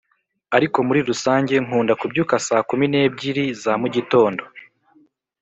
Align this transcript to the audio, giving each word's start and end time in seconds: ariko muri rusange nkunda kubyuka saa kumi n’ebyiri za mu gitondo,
ariko 0.55 0.77
muri 0.87 0.99
rusange 1.09 1.53
nkunda 1.65 1.93
kubyuka 2.01 2.33
saa 2.47 2.63
kumi 2.69 2.85
n’ebyiri 2.91 3.45
za 3.61 3.73
mu 3.81 3.87
gitondo, 3.95 4.43